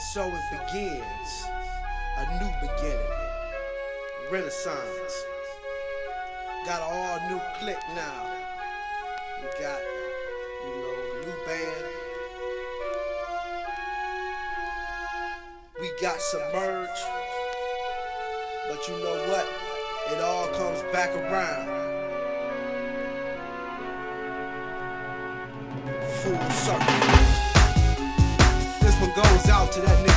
[0.00, 1.44] And so it begins
[2.16, 3.12] a new beginning,
[4.32, 5.26] renaissance.
[6.64, 8.34] Got an all new clique now.
[9.42, 9.78] We got,
[10.64, 11.84] you know, a new band.
[15.82, 17.00] We got Submerge.
[18.70, 19.46] But you know what?
[20.12, 21.68] It all comes back around.
[26.22, 26.89] Full circle.
[29.80, 30.09] To that nigga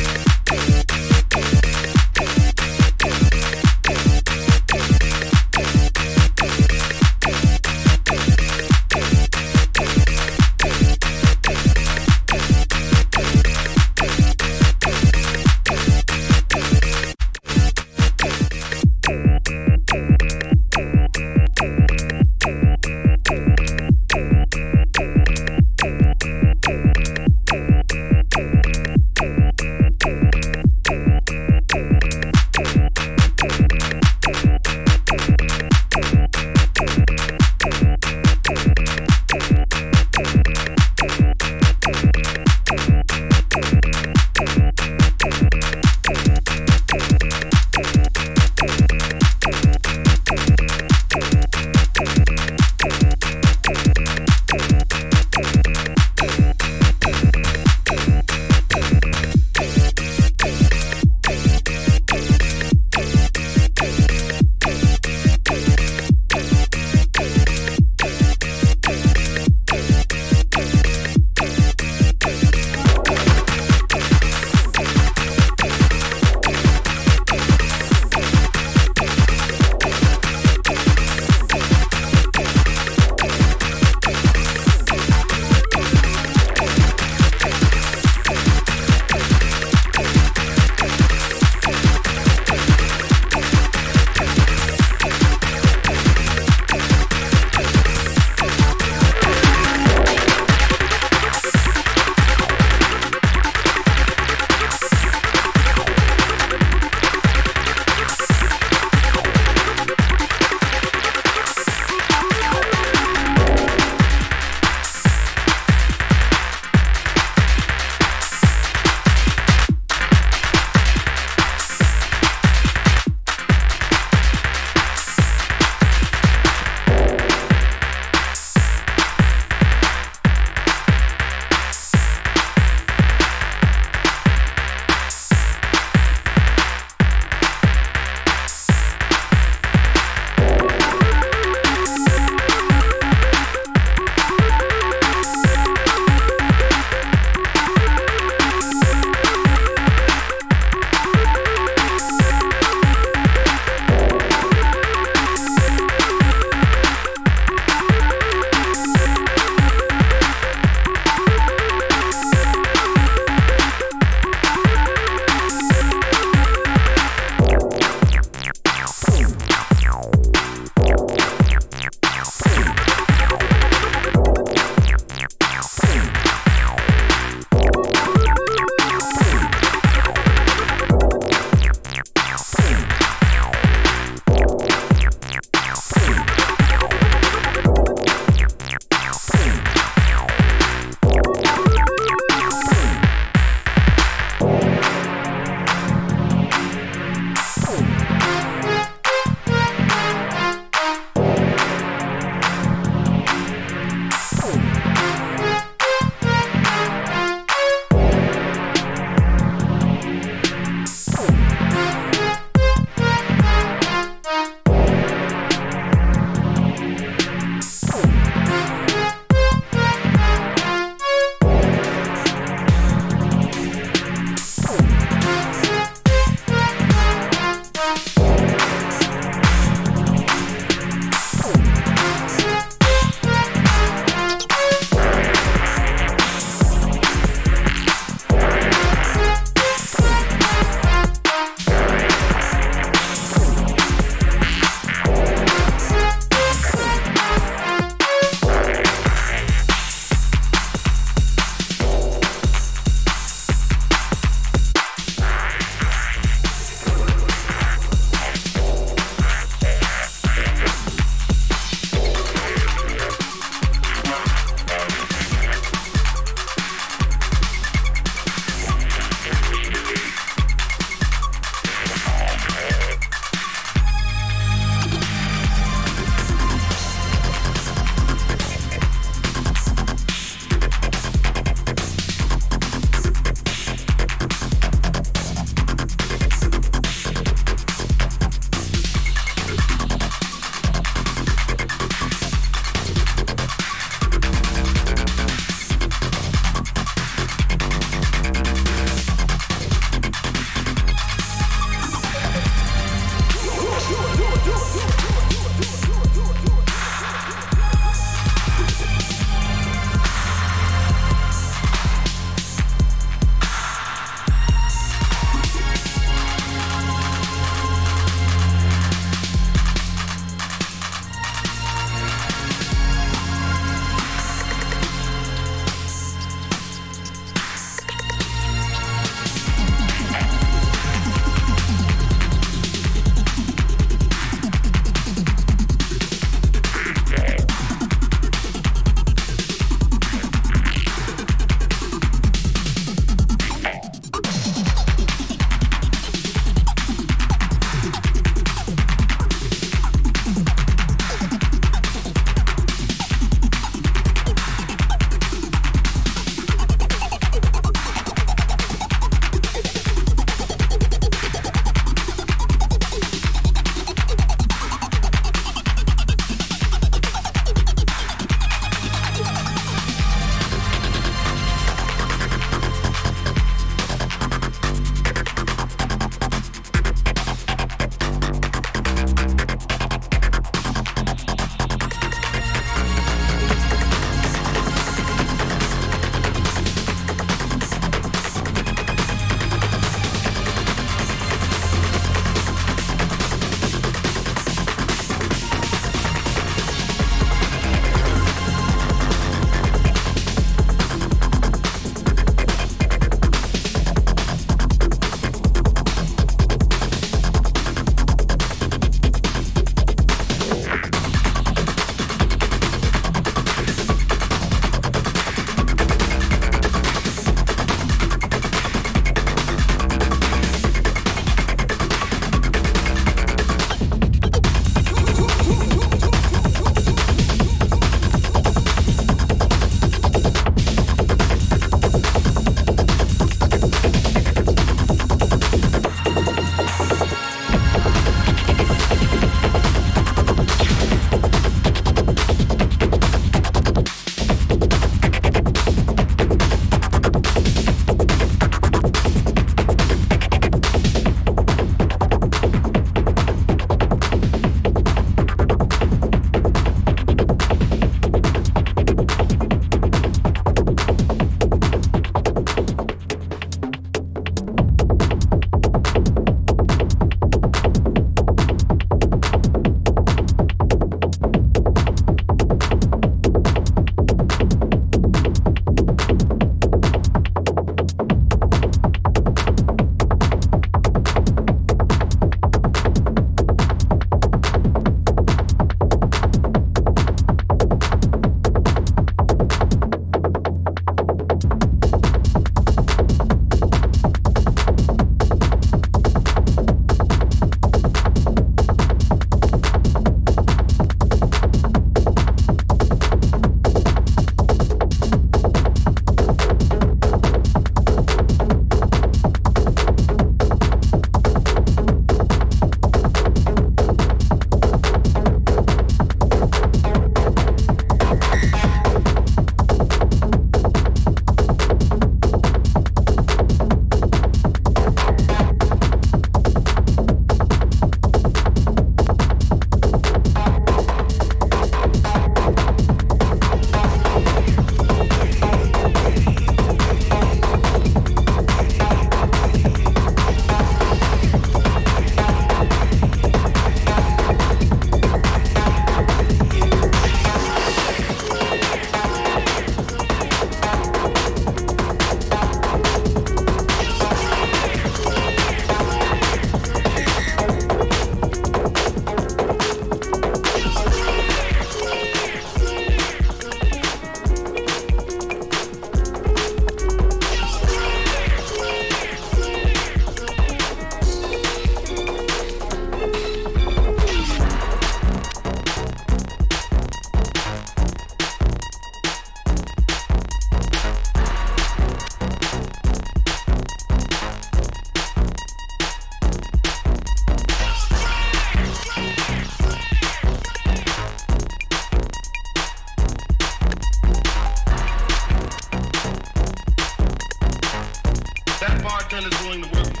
[599.11, 600.00] friend is willing to work